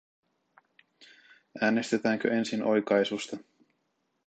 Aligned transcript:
Äänestetäänkö 1.61 2.27
ensin 2.29 2.63
oikaisusta? 2.63 3.37